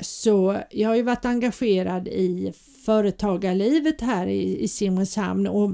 Så 0.00 0.62
jag 0.70 0.88
har 0.88 0.96
ju 0.96 1.02
varit 1.02 1.24
engagerad 1.24 2.08
i 2.08 2.52
företagarlivet 2.84 4.00
här 4.00 4.26
i, 4.26 4.62
i 4.62 4.68
Simrishamn 4.68 5.46
och 5.46 5.70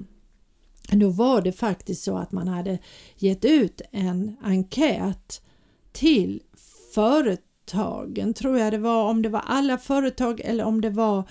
då 0.93 1.09
var 1.11 1.43
det 1.43 1.53
faktiskt 1.53 2.05
så 2.05 2.17
att 2.17 2.33
man 2.33 2.49
hade 2.49 2.79
gett 3.17 3.45
ut 3.45 3.81
en 3.91 4.37
enkät 4.43 5.43
till 5.93 6.43
företagen, 6.95 8.35
tror 8.35 8.59
jag 8.59 8.73
det 8.73 8.79
var, 8.79 9.11
om 9.11 9.23
det 9.23 9.29
var 9.29 9.43
alla 9.47 9.79
företag 9.79 10.41
eller 10.41 10.65
om 10.65 10.81
det 10.81 10.91
var 10.91 11.29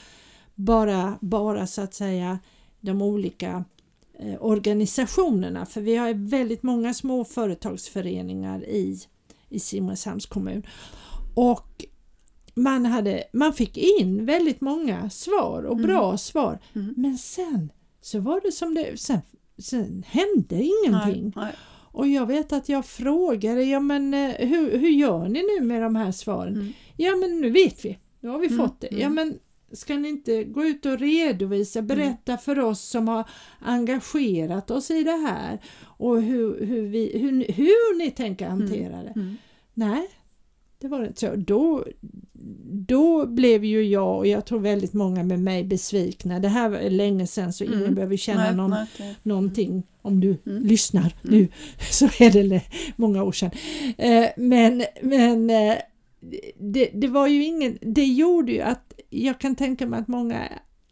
bara, 0.55 1.17
bara 1.21 1.67
så 1.67 1.81
att 1.81 1.93
säga 1.93 2.39
de 2.81 3.01
olika 3.01 3.63
eh, 4.19 4.35
organisationerna, 4.39 5.65
för 5.65 5.81
vi 5.81 5.95
har 5.95 6.13
väldigt 6.13 6.63
många 6.63 6.93
små 6.93 7.23
företagsföreningar 7.23 8.65
i, 8.65 8.99
i 9.49 9.59
Simrishamns 9.59 10.25
kommun. 10.25 10.63
Och 11.35 11.85
man, 12.55 12.85
hade, 12.85 13.23
man 13.33 13.53
fick 13.53 13.77
in 13.77 14.25
väldigt 14.25 14.61
många 14.61 15.09
svar 15.09 15.63
och 15.63 15.77
bra 15.77 16.17
svar, 16.17 16.59
Mm. 16.75 16.93
men 16.97 17.17
sen 17.17 17.71
så 18.01 18.19
var 18.19 18.41
det 18.43 18.51
som 18.51 18.73
det, 18.73 18.99
sen, 18.99 19.19
sen 19.57 20.03
hände 20.07 20.55
ingenting. 20.63 21.23
Nej, 21.35 21.45
nej. 21.45 21.53
Och 21.91 22.07
jag 22.07 22.25
vet 22.25 22.53
att 22.53 22.69
jag 22.69 22.85
frågade, 22.85 23.63
ja 23.63 23.79
men 23.79 24.13
eh, 24.13 24.31
hur, 24.47 24.77
hur 24.77 24.89
gör 24.89 25.27
ni 25.27 25.43
nu 25.59 25.65
med 25.65 25.81
de 25.81 25.95
här 25.95 26.11
svaren? 26.11 26.53
Mm. 26.55 26.73
Ja 26.97 27.15
men 27.15 27.41
nu 27.41 27.49
vet 27.49 27.85
vi, 27.85 27.97
nu 28.19 28.29
har 28.29 28.39
vi 28.39 28.47
Mm, 28.47 28.57
fått 28.59 28.81
det. 28.81 28.87
Ja 28.91 28.97
mm. 29.05 29.13
men 29.15 29.39
ska 29.71 29.97
ni 29.97 30.09
inte 30.09 30.43
gå 30.43 30.63
ut 30.65 30.85
och 30.85 30.99
redovisa, 30.99 31.81
berätta 31.81 32.37
för 32.37 32.59
oss 32.59 32.81
som 32.81 33.07
har 33.07 33.29
engagerat 33.59 34.71
oss 34.71 34.91
i 34.91 35.03
det 35.03 35.11
här 35.27 35.59
och 35.83 36.21
hur, 36.21 36.65
hur, 36.65 36.81
vi, 36.87 37.11
hur, 37.19 37.31
hur 37.53 37.97
ni 37.97 38.11
tänker 38.11 38.47
hantera 38.47 39.03
det? 39.03 39.13
Mm. 39.15 39.37
Nej, 39.73 40.07
det 40.79 40.87
var 40.87 41.05
inte 41.05 41.19
så. 41.19 41.35
Då, 41.35 41.85
då 42.71 43.25
blev 43.25 43.65
ju 43.65 43.83
jag 43.83 44.17
och 44.17 44.27
jag 44.27 44.45
tror 44.45 44.59
väldigt 44.59 44.93
många 44.93 45.23
med 45.23 45.39
mig 45.39 45.63
besvikna. 45.63 46.39
Det 46.39 46.47
här 46.47 46.69
var 46.69 46.89
länge 46.89 47.27
sedan 47.27 47.53
så 47.53 47.63
ingen 47.63 47.81
Mm. 47.81 47.95
behöver 47.95 48.17
känna 48.17 48.43
Nej, 48.43 48.55
någon, 48.55 48.69
nej, 48.69 48.85
det- 48.97 49.15
någonting 49.23 49.83
om 50.01 50.19
du 50.19 50.37
Mm. 50.45 50.63
lyssnar 50.63 51.15
nu 51.21 51.47
så 51.91 52.05
är 52.05 52.31
det 52.49 52.61
många 52.95 53.23
år 53.23 53.31
sedan. 53.31 53.51
Eh, 53.97 54.25
men 54.37 54.83
men 55.01 55.49
eh, 55.49 55.75
det, 56.59 56.89
det 56.93 57.07
var 57.07 57.27
ju 57.27 57.43
ingen, 57.45 57.77
det 57.81 58.05
gjorde 58.05 58.51
ju 58.51 58.61
att 58.61 58.86
jag 59.09 59.39
kan 59.39 59.55
tänka 59.55 59.87
mig 59.87 59.99
att 59.99 60.07
många 60.07 60.49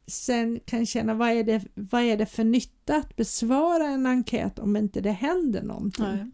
sen 0.07 0.59
kan 0.65 0.85
känna 0.85 1.13
vad 1.13 1.29
är 1.29 1.43
det, 1.43 1.61
vad 1.73 2.01
är 2.01 2.17
det 2.17 2.25
för 2.25 2.43
nytta 2.43 2.95
att 2.95 3.15
besvara 3.15 3.87
en 3.87 4.05
enkät 4.05 4.59
om 4.59 4.75
inte 4.75 5.01
det 5.01 5.11
händer 5.11 5.61
någonting. 5.63 6.05
Nej. 6.05 6.31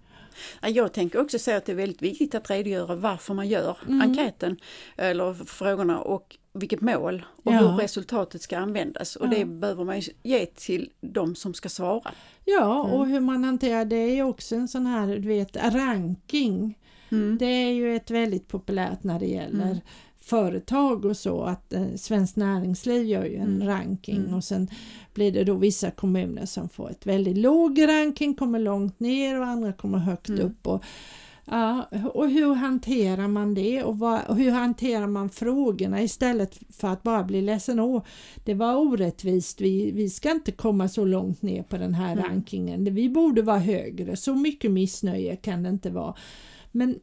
Ja, 0.61 0.69
Jag 0.69 0.93
tänker 0.93 1.21
också 1.21 1.39
säga 1.39 1.57
att 1.57 1.65
det 1.65 1.71
är 1.71 1.75
väldigt 1.75 2.01
viktigt 2.01 2.35
att 2.35 2.49
redogöra 2.49 2.95
varför 2.95 3.33
man 3.33 3.47
gör 3.47 3.77
Mm. 3.87 4.01
enkäten 4.01 4.57
eller 4.97 5.33
frågorna 5.33 5.99
och 5.99 6.37
vilket 6.53 6.81
mål 6.81 7.25
och 7.43 7.53
Ja. 7.53 7.57
hur 7.59 7.77
resultatet 7.77 8.41
ska 8.41 8.57
användas. 8.57 9.15
Och 9.15 9.25
Ja. 9.25 9.29
det 9.29 9.45
behöver 9.45 9.83
man 9.85 10.01
ge 10.23 10.45
till 10.45 10.89
de 11.01 11.35
som 11.35 11.53
ska 11.53 11.69
svara. 11.69 12.11
Ja, 12.45 12.85
Mm. 12.85 12.97
och 12.99 13.07
hur 13.07 13.19
man 13.19 13.43
hanterar 13.43 13.85
det 13.85 13.95
är 13.95 14.15
ju 14.15 14.23
också 14.23 14.55
en 14.55 14.67
sån 14.67 14.85
här, 14.85 15.07
du 15.07 15.27
vet, 15.27 15.55
ranking. 15.57 16.77
Mm. 17.11 17.37
Det 17.37 17.45
är 17.45 17.71
ju 17.71 17.95
ett 17.95 18.11
väldigt 18.11 18.47
populärt 18.47 19.03
när 19.03 19.19
det 19.19 19.25
gäller 19.27 19.65
Mm. 19.65 19.77
Företag 20.21 21.05
och 21.05 21.17
så 21.17 21.41
att 21.43 21.73
eh, 21.73 21.95
Svenskt 21.95 22.35
Näringsliv 22.35 23.05
gör 23.05 23.25
ju 23.25 23.35
en 23.35 23.55
Mm. 23.55 23.67
ranking 23.67 24.17
Mm. 24.17 24.33
och 24.33 24.43
sen 24.43 24.67
blir 25.13 25.31
det 25.31 25.43
då 25.43 25.55
vissa 25.55 25.91
kommuner 25.91 26.45
som 26.45 26.69
får 26.69 26.89
ett 26.91 27.05
väldigt 27.05 27.37
låg 27.37 27.87
ranking, 27.87 28.33
kommer 28.33 28.59
långt 28.59 28.99
ner 28.99 29.39
och 29.39 29.45
andra 29.47 29.73
kommer 29.73 29.97
högt 29.97 30.29
Mm. 30.29 30.41
upp. 30.45 30.67
Och, 30.67 30.83
ja, 31.45 31.85
och 32.13 32.29
hur 32.29 32.53
hanterar 32.53 33.27
man 33.27 33.53
det 33.53 33.83
och, 33.83 33.99
vad, 33.99 34.19
och 34.27 34.35
hur 34.37 34.51
hanterar 34.51 35.07
man 35.07 35.29
frågorna 35.29 36.01
istället 36.01 36.59
för 36.69 36.87
att 36.87 37.03
bara 37.03 37.23
bli 37.23 37.41
ledsen, 37.41 37.79
åh 37.79 38.03
det 38.45 38.53
var 38.53 38.75
orättvist, 38.75 39.61
vi, 39.61 39.91
vi 39.91 40.09
ska 40.09 40.31
inte 40.31 40.51
komma 40.51 40.87
så 40.87 41.05
långt 41.05 41.41
ner 41.41 41.63
på 41.63 41.77
den 41.77 41.93
här 41.93 42.11
Mm. 42.11 42.23
rankingen, 42.25 42.95
vi 42.95 43.09
borde 43.09 43.41
vara 43.41 43.59
högre, 43.59 44.15
så 44.15 44.35
mycket 44.35 44.71
missnöje 44.71 45.35
kan 45.35 45.63
det 45.63 45.69
inte 45.69 45.89
vara. 45.89 46.13
Men 46.71 46.95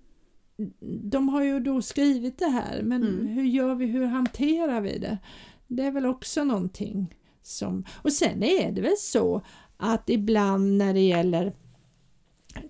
de 1.03 1.29
har 1.29 1.43
ju 1.43 1.61
då 1.61 1.83
skrivit 1.83 2.39
det 2.39 2.47
här, 2.49 2.83
men 2.83 3.03
Mm. 3.03 3.27
hur 3.27 3.45
gör 3.45 3.75
vi, 3.75 3.87
hur 3.87 4.05
hanterar 4.07 4.81
vi 4.81 4.99
det? 4.99 5.19
Det 5.67 5.83
är 5.83 5.91
väl 5.91 6.07
också 6.07 6.45
någonting 6.45 7.15
som... 7.43 7.85
Och 8.03 8.13
sen 8.13 8.43
är 8.43 8.73
det 8.73 8.81
väl 8.81 8.97
så 8.99 9.43
att 9.77 10.11
ibland 10.11 10.77
när 10.77 10.95
det 10.95 11.01
gäller 11.07 11.55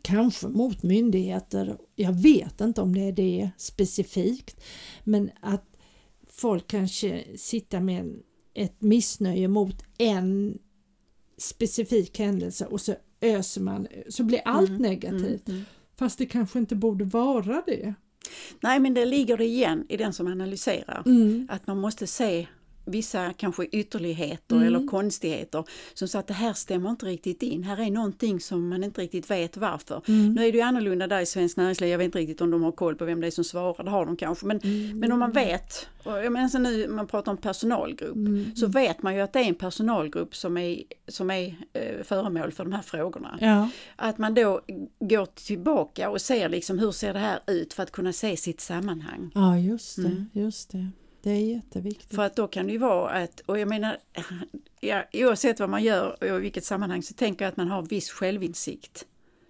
kanske 0.02 0.48
mot 0.48 0.82
myndigheter, 0.82 1.78
jag 1.96 2.12
vet 2.12 2.60
inte 2.60 2.80
om 2.80 2.94
det 2.94 3.00
är 3.08 3.12
det 3.12 3.50
specifikt, 3.56 4.64
men 5.04 5.30
att 5.40 5.76
folk 6.28 6.66
kanske 6.66 7.24
sitter 7.36 7.80
med 7.80 8.22
ett 8.54 8.82
missnöje 8.82 9.48
mot 9.48 9.82
en 9.98 10.58
specifik 11.38 12.18
händelse 12.18 12.66
och 12.66 12.80
så 12.80 12.94
öser 13.20 13.60
man, 13.60 13.86
så 14.08 14.24
blir 14.24 14.40
allt 14.44 14.68
Mm, 14.70 14.82
negativt. 14.82 15.48
Mm. 15.48 15.62
Fast 15.98 16.18
det 16.18 16.26
kanske 16.26 16.58
inte 16.58 16.76
borde 16.76 17.04
vara 17.04 17.62
det. 17.66 17.94
Nej 18.60 18.80
men 18.80 18.94
det 18.94 19.04
ligger 19.04 19.40
igen 19.40 19.86
i 19.88 19.96
den 19.96 20.12
som 20.12 20.26
analyserar. 20.26 21.02
Mm. 21.06 21.48
Att 21.50 21.66
man 21.66 21.80
måste 21.80 22.06
se 22.06 22.46
vissa 22.88 23.32
kanske 23.32 23.64
ytterligheter 23.64 24.56
Mm. 24.56 24.66
eller 24.68 24.86
konstigheter 24.86 25.64
som 25.94 26.08
så 26.08 26.18
att 26.18 26.26
det 26.26 26.34
här 26.34 26.52
stämmer 26.52 26.90
inte 26.90 27.06
riktigt 27.06 27.42
in. 27.42 27.62
Här 27.62 27.80
är 27.80 27.90
någonting 27.90 28.40
som 28.40 28.68
man 28.68 28.84
inte 28.84 29.00
riktigt 29.00 29.30
vet 29.30 29.56
varför. 29.56 30.02
Mm. 30.08 30.32
Nu 30.34 30.46
är 30.46 30.52
det 30.52 30.58
ju 30.58 30.64
annorlunda 30.64 31.06
där 31.06 31.20
i 31.20 31.26
Svenskt 31.26 31.56
Näringsliv. 31.56 31.90
Jag 31.90 31.98
vet 31.98 32.04
inte 32.04 32.18
riktigt 32.18 32.40
om 32.40 32.50
de 32.50 32.62
har 32.62 32.72
koll 32.72 32.94
på 32.94 33.04
vem 33.04 33.20
det 33.20 33.26
är 33.26 33.30
som 33.30 33.44
svarar. 33.44 33.84
Det 33.84 33.90
har 33.90 34.06
de 34.06 34.16
kanske. 34.16 34.46
Men, 34.46 34.60
Mm. 34.64 34.98
men 34.98 35.12
om 35.12 35.18
man 35.18 35.32
vet, 35.32 35.88
jag 36.04 36.32
menar 36.32 36.48
så 36.48 36.58
nu 36.58 36.88
man 36.88 37.06
pratar 37.06 37.32
om 37.32 37.38
personalgrupp, 37.38 38.16
Mm. 38.16 38.56
så 38.56 38.66
vet 38.66 39.02
man 39.02 39.14
ju 39.14 39.20
att 39.20 39.32
det 39.32 39.38
är 39.38 39.44
en 39.44 39.54
personalgrupp 39.54 40.36
som 40.36 40.56
är, 40.56 40.82
som 41.08 41.30
är 41.30 41.46
eh, 41.72 42.02
föremål 42.04 42.52
för 42.52 42.64
de 42.64 42.72
här 42.72 42.82
frågorna. 42.82 43.38
Ja. 43.40 43.68
Att 43.96 44.18
man 44.18 44.34
då 44.34 44.60
går 45.00 45.26
tillbaka 45.26 46.10
och 46.10 46.20
ser 46.20 46.48
liksom 46.48 46.78
hur 46.78 46.92
ser 46.92 47.12
det 47.12 47.18
här 47.18 47.38
ut 47.46 47.74
för 47.74 47.82
att 47.82 47.92
kunna 47.92 48.12
se 48.12 48.36
sitt 48.36 48.60
sammanhang. 48.60 49.30
ja, 49.34 49.58
just 49.58 49.96
det. 49.96 50.02
Mm. 50.02 50.26
Just 50.32 50.70
det. 50.70 50.86
Det 51.22 51.30
är 51.30 51.40
jätteviktigt. 51.54 52.14
För 52.14 52.22
att 52.22 52.36
då 52.36 52.46
kan 52.48 52.66
det 52.66 52.72
ju 52.72 52.78
vara 52.78 53.10
att, 53.10 53.40
och 53.46 53.58
jag 53.58 53.68
menar, 53.68 53.96
ja, 54.80 55.04
oavsett 55.12 55.60
vad 55.60 55.68
man 55.70 55.82
gör 55.84 56.16
och 56.20 56.26
i 56.38 56.40
vilket 56.40 56.64
sammanhang 56.64 57.02
så 57.02 57.14
tänker 57.14 57.44
jag 57.44 57.50
att 57.50 57.56
man 57.56 57.68
har 57.68 57.82
viss 57.82 58.10
självinsikt. 58.10 59.06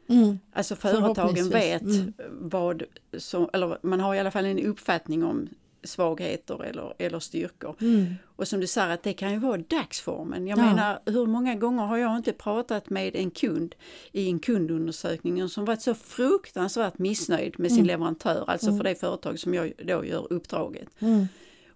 Mm. 0.09 0.39
Alltså 0.53 0.77
företagen 0.77 1.49
vet 1.51 1.83
Mm. 1.83 2.13
vad 2.31 2.83
som, 3.19 3.51
eller 3.53 3.79
man 3.83 4.01
har 4.01 4.15
i 4.15 4.19
alla 4.19 4.31
fall 4.31 4.45
en 4.45 4.59
uppfattning 4.59 5.25
om 5.25 5.49
svagheter 5.85 6.65
eller, 6.65 6.95
eller 6.99 7.19
styrkor. 7.21 7.75
Mm. 7.81 8.15
Och 8.37 8.49
som 8.49 8.61
du 8.61 8.67
säger 8.67 8.89
att 8.89 9.03
det 9.03 9.13
kan 9.13 9.33
ju 9.33 9.39
vara 9.39 9.57
dagsformen. 9.57 10.47
Jag 10.47 10.59
Ja. 10.59 10.63
menar 10.63 10.99
hur 11.07 11.27
många 11.27 11.55
gånger 11.55 11.83
har 11.83 11.97
jag 11.97 12.17
inte 12.17 12.33
pratat 12.33 12.91
med 12.91 13.17
en 13.17 13.31
kund 13.31 13.75
i 14.13 14.29
en 14.29 14.39
kundundersökning 14.39 15.49
som 15.49 15.65
varit 15.65 15.83
så 15.83 15.95
fruktansvärt 15.95 16.99
missnöjd 16.99 17.59
med 17.61 17.71
sin 17.71 17.79
Mm. 17.79 17.87
leverantör, 17.87 18.45
alltså 18.47 18.67
Mm. 18.67 18.77
för 18.79 18.85
det 18.85 18.95
företag 18.95 19.39
som 19.39 19.55
jag 19.55 19.73
då 19.85 20.05
gör 20.05 20.33
uppdraget. 20.33 20.89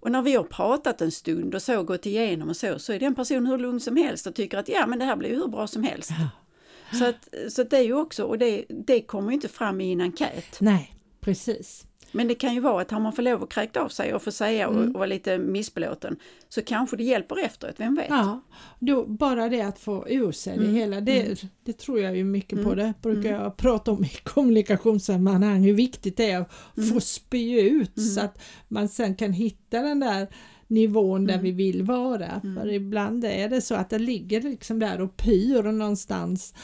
Och 0.02 0.12
när 0.12 0.23
vi 0.23 0.35
har 0.35 0.44
pratat 0.44 1.00
en 1.00 1.11
stund 1.11 1.54
och 1.54 1.62
så 1.62 1.82
gått 1.82 2.06
igenom 2.06 2.49
och 2.49 2.56
så, 2.56 2.78
så 2.78 2.92
är 2.92 2.99
den 2.99 3.14
personen 3.14 3.47
hur 3.47 3.59
lugn 3.59 3.80
som 3.80 3.97
helst 3.97 4.26
och 4.26 4.35
tycker 4.35 4.59
att 4.59 4.68
ja 4.68 4.87
men 4.87 4.99
det 4.99 5.04
här 5.04 5.16
blir 5.16 5.28
ju 5.28 5.37
hur 5.37 5.49
bra 5.49 5.66
som 5.66 5.82
helst. 5.82 6.11
Ja. 6.11 6.99
Så, 6.99 7.04
att, 7.04 7.52
så 7.52 7.62
att 7.62 7.71
det 7.71 7.76
är 7.76 7.82
ju 7.82 7.94
också, 7.94 8.25
och 8.25 8.38
det, 8.38 8.64
det 8.68 9.00
kommer 9.00 9.30
ju 9.30 9.35
inte 9.35 9.49
fram 9.49 9.80
i 9.80 9.92
en 9.92 10.00
enkät. 10.00 10.61
Nej, 10.61 10.94
precis. 11.21 11.87
Men 12.12 12.28
det 12.28 12.35
kan 12.35 12.54
ju 12.54 12.61
vara 12.61 12.83
att 12.83 12.90
har 12.90 13.00
man 13.00 13.12
får 13.12 13.23
lov 13.23 13.42
att 13.42 13.49
kräkt 13.52 13.76
av 13.76 13.88
sig 13.88 14.14
och 14.14 14.23
få 14.23 14.33
säga 14.33 14.69
och, 14.69 14.75
Mm. 14.76 14.88
och 14.88 14.95
vara 14.95 15.07
lite 15.07 15.38
missbelåten 15.38 16.16
så 16.49 16.62
kanske 16.62 16.97
det 16.97 17.04
hjälper 17.04 17.45
efteråt, 17.45 17.75
vem 17.78 17.95
vet? 17.95 18.07
Ja, 18.11 18.40
då, 18.78 19.07
bara 19.07 19.49
det 19.49 19.61
att 19.61 19.78
få 19.78 20.09
ur 20.09 20.33
sig 20.33 20.57
det 20.59 20.62
Mm. 20.64 20.75
hela, 20.75 21.00
det, 21.00 21.42
det 21.64 21.73
tror 21.78 22.00
jag 22.00 22.16
ju 22.16 22.25
mycket 22.25 22.62
på. 22.64 22.73
Mm. 22.73 22.76
Det 22.87 22.95
brukar 23.02 23.31
Mm. 23.31 23.42
jag 23.42 23.57
prata 23.57 23.90
om 23.92 24.04
i 24.04 24.09
kommunikationssammanhang, 24.25 25.62
hur 25.62 25.75
viktigt 25.75 26.16
det 26.16 26.31
är 26.31 26.40
att 26.40 26.50
Mm. 26.76 26.88
få 26.90 27.00
spy 27.00 27.61
ut 27.61 27.97
Mm. 27.97 28.09
så 28.09 28.21
att 28.21 28.38
man 28.69 28.88
sen 28.88 29.14
kan 29.14 29.33
hitta 29.33 29.83
den 29.83 30.00
där 30.00 30.26
nivån 30.66 31.26
där 31.26 31.35
Mm. 31.35 31.45
vi 31.45 31.50
vill 31.50 31.83
vara. 31.83 32.40
Mm. 32.45 32.57
För 32.57 32.73
ibland 32.73 33.25
är 33.25 33.49
det 33.49 33.61
så 33.61 33.75
att 33.75 33.90
det 33.90 33.99
ligger 33.99 34.40
liksom 34.42 34.78
där 34.78 35.00
och 35.00 35.16
pyr 35.16 35.62
någonstans. 35.62 36.54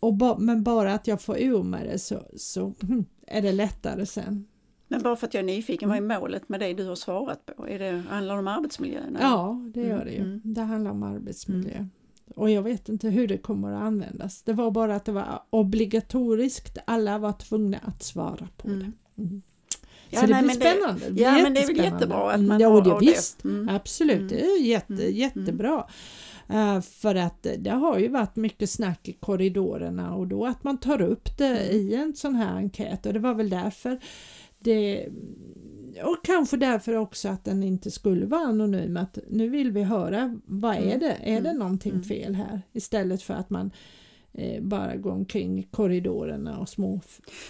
Och 0.00 0.14
ba, 0.14 0.38
men 0.38 0.62
bara 0.62 0.94
att 0.94 1.06
jag 1.06 1.22
får 1.22 1.38
ur 1.38 1.62
mig 1.62 1.88
det 1.92 1.98
så, 1.98 2.22
så 2.36 2.74
hm, 2.82 3.04
är 3.26 3.42
det 3.42 3.52
lättare 3.52 4.06
sen. 4.06 4.46
Men 4.92 5.02
bara 5.02 5.16
för 5.16 5.26
att 5.26 5.34
jag 5.34 5.40
är 5.40 5.46
nyfiken, 5.46 5.88
vad 5.88 5.98
är 5.98 6.00
målet 6.20 6.48
med 6.48 6.60
det 6.60 6.72
du 6.74 6.84
har 6.86 6.94
svarat 6.94 7.46
på? 7.46 7.68
Är 7.68 7.78
det, 7.78 8.02
handlar 8.10 8.34
det 8.34 8.40
om 8.40 8.48
arbetsmiljön? 8.48 9.16
eller? 9.16 9.20
Ja, 9.26 9.70
det 9.74 9.80
gör 9.80 10.04
det 10.04 10.10
ju. 10.10 10.20
Mm. 10.20 10.40
Det 10.44 10.60
handlar 10.60 10.90
om 10.90 11.02
arbetsmiljö. 11.02 11.86
Och 12.36 12.50
jag 12.50 12.62
vet 12.62 12.88
inte 12.88 13.08
hur 13.08 13.28
det 13.28 13.38
kommer 13.38 13.72
att 13.72 13.82
användas. 13.82 14.42
Det 14.42 14.52
var 14.52 14.70
bara 14.70 14.96
att 14.96 15.04
det 15.04 15.12
var 15.12 15.42
obligatoriskt. 15.50 16.78
Alla 16.84 17.18
var 17.18 17.32
tvungna 17.32 17.78
att 17.82 18.02
svara 18.02 18.48
på 18.56 18.68
det. 18.68 18.74
Mm. 18.74 18.92
Mm. 19.18 19.42
Ja, 20.10 20.20
Så 20.20 20.26
det 20.26 20.32
nej, 20.32 20.42
blir 20.42 20.52
spännande. 20.54 21.10
Det 21.10 21.22
Ja 21.22 21.32
men 21.32 21.54
det 21.54 21.60
är 21.62 21.66
väl 21.66 21.76
jättebra 21.76 22.28
att 22.30 22.34
Mm, 22.34 22.46
man 22.48 22.60
ja, 22.60 22.68
har, 22.68 22.82
det, 23.00 23.06
visst. 23.06 23.44
Mm. 23.44 23.68
Absolut, 23.68 24.16
Mm. 24.16 24.28
det 24.28 24.40
är 24.40 24.62
jätte, 24.62 24.92
Mm. 24.92 25.14
jättebra. 25.14 25.86
Eh, 26.48 26.80
för 26.80 27.14
att 27.14 27.46
det 27.58 27.70
har 27.70 27.98
ju 27.98 28.08
varit 28.08 28.36
mycket 28.36 28.70
snack 28.70 29.08
i 29.08 29.12
korridorerna 29.12 30.14
och 30.14 30.26
då 30.26 30.46
att 30.46 30.64
man 30.64 30.78
tar 30.78 31.00
upp 31.02 31.38
det 31.38 31.58
Mm. 31.58 31.76
i 31.76 31.94
en 31.94 32.14
sån 32.14 32.34
här 32.34 32.56
enkät 32.56 33.06
och 33.06 33.12
det 33.12 33.18
var 33.18 33.34
väl 33.34 33.50
därför 33.50 33.98
det 34.64 35.08
och 36.04 36.24
kanske 36.24 36.56
därför 36.56 36.96
också 36.96 37.28
att 37.28 37.44
den 37.44 37.62
inte 37.62 37.90
skulle 37.90 38.26
vara 38.26 38.40
anonym 38.46 38.96
att 38.96 39.18
nu 39.30 39.48
vill 39.48 39.70
vi 39.72 39.82
höra 39.82 40.38
vad 40.44 40.74
är 40.76 40.82
Mm. 40.82 40.98
det, 41.00 41.16
är 41.22 41.40
det 41.40 41.48
Mm. 41.48 41.58
någonting 41.58 41.92
Mm. 41.92 42.04
fel 42.04 42.34
här 42.34 42.62
istället 42.72 43.22
för 43.22 43.34
att 43.34 43.50
man 43.50 43.70
eh, 44.32 44.62
bara 44.62 44.96
går 44.96 45.10
omkring 45.12 45.68
korridorerna 45.70 46.58
och 46.58 46.68
små 46.68 47.00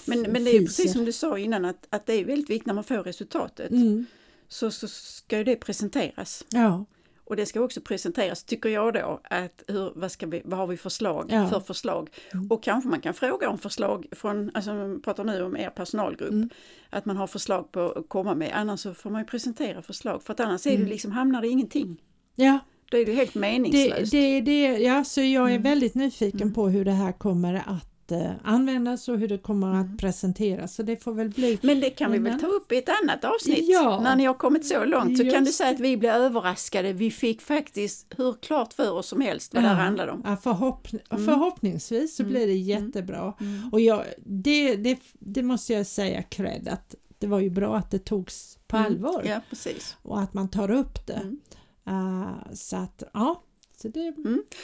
Men, 0.06 0.20
men 0.22 0.44
det 0.44 0.50
är 0.50 0.60
precis 0.60 0.92
som 0.92 1.04
du 1.04 1.12
sa 1.12 1.38
innan 1.38 1.64
att, 1.64 1.86
att 1.90 2.06
det 2.06 2.12
är 2.14 2.24
väldigt 2.24 2.50
viktigt 2.50 2.66
när 2.66 2.74
man 2.74 2.84
får 2.84 3.02
resultatet 3.02 3.70
Mm. 3.70 4.06
så, 4.48 4.70
så 4.70 4.88
ska 4.88 5.38
ju 5.38 5.44
det 5.44 5.56
presenteras. 5.56 6.44
Ja, 6.50 6.84
Och 7.24 7.36
det 7.36 7.46
ska 7.46 7.60
också 7.60 7.80
presenteras, 7.80 8.44
tycker 8.44 8.68
jag 8.68 8.94
då, 8.94 9.20
att 9.30 9.62
hur, 9.68 9.92
vad, 9.94 10.12
ska 10.12 10.26
vi, 10.26 10.42
vad 10.44 10.58
har 10.58 10.66
vi 10.66 10.76
förslag 10.76 11.26
Ja. 11.28 11.48
för 11.48 11.60
förslag? 11.60 12.10
Mm. 12.34 12.46
Och 12.50 12.62
kanske 12.62 12.88
man 12.90 13.00
kan 13.00 13.14
fråga 13.14 13.48
om 13.50 13.58
förslag 13.58 14.06
från, 14.12 14.50
alltså 14.54 14.72
vi 14.86 15.00
pratar 15.02 15.24
nu 15.24 15.42
om 15.42 15.56
er 15.56 15.70
personalgrupp, 15.70 16.30
Mm. 16.30 16.48
att 16.90 17.04
man 17.04 17.16
har 17.16 17.26
förslag 17.26 17.72
på 17.72 17.80
att 17.80 18.08
komma 18.08 18.34
med, 18.34 18.50
annars 18.54 18.80
så 18.80 18.94
får 18.94 19.10
man 19.10 19.20
ju 19.20 19.26
presentera 19.26 19.82
förslag 19.82 20.22
för 20.22 20.32
att 20.32 20.40
annars 20.40 20.66
är 20.66 20.70
det 20.70 20.76
Mm. 20.76 20.88
liksom, 20.88 21.12
hamnar 21.12 21.42
det 21.42 21.48
ingenting. 21.48 22.00
ja 22.34 22.58
Då 22.90 22.98
är 22.98 23.06
det 23.06 23.12
helt 23.12 23.32
det, 23.32 23.38
meningslöst. 23.40 24.12
det, 24.12 24.40
det, 24.40 24.62
ja, 24.78 25.04
så 25.04 25.20
jag 25.20 25.44
är 25.44 25.50
Mm. 25.50 25.62
väldigt 25.62 25.94
nyfiken 25.94 26.40
Mm. 26.42 26.54
på 26.54 26.68
hur 26.68 26.84
det 26.84 26.92
här 26.92 27.12
kommer 27.12 27.54
att 27.54 27.91
eh, 28.10 28.30
användas 28.44 29.08
och 29.08 29.18
hur 29.18 29.28
det 29.28 29.38
kommer 29.38 29.66
Mm. 29.74 29.80
att 29.80 29.98
presenteras. 29.98 30.74
Så 30.74 30.82
det 30.82 30.96
får 31.02 31.12
väl 31.12 31.28
bli 31.28 31.58
Men 31.62 31.80
det 31.80 31.90
kan 31.90 32.12
vi 32.12 32.18
väl 32.18 32.26
Innan. 32.26 32.40
ta 32.40 32.46
upp 32.46 32.72
i 32.72 32.76
ett 32.78 32.88
annat 33.02 33.24
avsnitt. 33.24 33.68
Ja. 33.68 34.00
När 34.02 34.16
ni 34.16 34.24
har 34.24 34.34
kommit 34.34 34.66
så 34.66 34.84
långt 34.84 35.18
så 35.18 35.24
kan 35.24 35.32
du 35.44 35.46
Just 35.48 35.58
säga 35.58 35.70
att 35.70 35.80
vi 35.80 35.96
blev 35.96 36.12
överraskade. 36.14 36.92
Vi 36.92 37.10
fick 37.10 37.42
faktiskt 37.42 38.06
hur 38.16 38.32
klart 38.42 38.72
för 38.72 38.92
oss 38.92 39.08
som 39.08 39.20
helst 39.20 39.54
vad 39.54 39.62
det 39.62 39.68
här 39.68 39.74
handlade 39.84 40.12
om. 40.12 40.22
Ja, 40.24 40.36
förhopp 40.36 40.88
Mm. 41.10 41.24
Förhoppningsvis 41.26 42.16
så 42.16 42.22
Mm. 42.22 42.32
blir 42.32 42.46
det 42.46 42.52
Mm. 42.52 42.86
jättebra. 42.86 43.34
Och 43.72 43.80
jag, 43.80 44.04
det, 44.26 44.76
det, 44.76 44.98
det 45.18 45.42
måste 45.42 45.72
jag 45.72 45.86
säga 45.86 46.22
cred 46.22 46.68
att 46.68 46.94
det 47.18 47.26
var 47.26 47.40
ju 47.40 47.50
bra 47.50 47.76
att 47.76 47.90
det 47.90 48.04
togs 48.04 48.58
på 48.66 48.76
Mm. 48.76 48.86
allvar 48.92 49.22
Ja, 49.26 49.40
precis. 49.50 49.96
och 50.02 50.20
att 50.20 50.34
man 50.34 50.48
tar 50.48 50.70
upp 50.70 51.06
det. 51.06 51.12
Mm. 51.22 51.40
Uh, 51.88 52.52
så 52.54 52.76
att 52.76 53.02
ja, 53.14 53.42
så 53.82 53.88
det, 53.88 54.14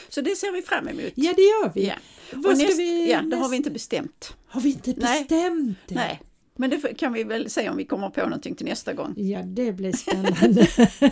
Så 0.09 0.21
det 0.21 0.35
ser 0.35 0.51
vi 0.51 0.61
fram 0.61 0.87
emot. 0.87 1.11
ja 1.15 1.33
det 1.35 1.41
gör 1.41 1.71
vi. 1.75 1.87
Ja. 1.87 1.93
Vad 2.33 2.57
ska 2.57 2.65
näst, 2.67 2.79
vi 2.79 3.11
ja, 3.11 3.21
det 3.21 3.35
har 3.35 3.43
näst- 3.43 3.51
vi 3.51 3.57
inte 3.57 3.71
bestämt. 3.71 4.33
har 4.47 4.61
vi 4.61 4.69
inte 4.69 4.93
Nej. 4.97 5.19
bestämt 5.29 5.77
det? 5.87 5.95
Nej, 5.95 6.21
Men 6.59 6.69
det 6.69 6.97
kan 6.97 7.13
vi 7.13 7.23
väl 7.23 7.49
se 7.49 7.69
om 7.69 7.77
vi 7.77 7.85
kommer 7.85 8.09
på 8.09 8.21
någonting 8.21 8.55
till 8.55 8.65
nästa 8.65 8.93
gång. 8.93 9.13
Ja, 9.17 9.41
det 9.43 9.71
blir 9.71 9.91
spännande. 9.91 10.67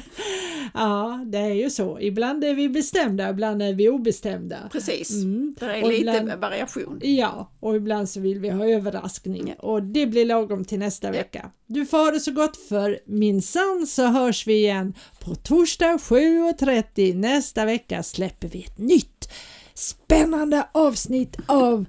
ja, 0.73 1.25
det 1.25 1.37
är 1.37 1.53
ju 1.53 1.69
så. 1.69 1.99
Ibland 1.99 2.43
är 2.43 2.53
vi 2.53 2.69
bestämda, 2.69 3.29
ibland 3.29 3.61
är 3.61 3.73
vi 3.73 3.89
obestämda. 3.89 4.57
Precis, 4.71 5.11
mm. 5.11 5.55
det 5.59 5.65
är 5.65 5.83
och 5.83 5.89
lite 5.89 6.01
ibland, 6.01 6.41
variation. 6.41 6.99
Ja, 7.03 7.51
och 7.59 7.75
ibland 7.75 8.09
så 8.09 8.19
vill 8.19 8.39
vi 8.39 8.49
ha 8.49 8.65
överraskning 8.65 9.55
och 9.59 9.83
det 9.83 10.05
blir 10.05 10.25
lagom 10.25 10.65
till 10.65 10.79
nästa 10.79 11.07
ja. 11.07 11.11
vecka. 11.11 11.51
Du 11.67 11.85
får 11.85 11.97
ha 11.97 12.11
det 12.11 12.19
så 12.19 12.31
gott 12.31 12.57
för 12.57 12.99
minsann 13.05 13.87
så 13.87 14.05
hörs 14.05 14.47
vi 14.47 14.53
igen 14.53 14.93
på 15.19 15.35
torsdag 15.35 15.97
7.30 15.97 17.15
nästa 17.15 17.65
vecka 17.65 18.03
släpper 18.03 18.47
vi 18.47 18.63
ett 18.63 18.77
nytt 18.77 19.29
spännande 19.73 20.67
avsnitt 20.71 21.37
av 21.45 21.85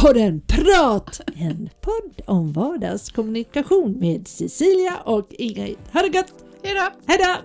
podden 0.00 0.40
Prat! 0.40 1.20
En 1.36 1.70
podd 1.80 2.20
om 2.26 2.52
vardagskommunikation 2.52 3.92
med 3.98 4.28
Cecilia 4.28 4.96
och 5.04 5.26
Ingrid. 5.30 5.76
Ha 5.92 6.02
det 6.02 6.08
gott! 6.08 6.34
Hejdå! 6.62 6.90
Hejdå! 7.06 7.36